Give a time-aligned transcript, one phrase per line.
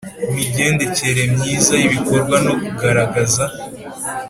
[0.33, 3.43] Migendekere myiza y ibikorwa no kugaragaza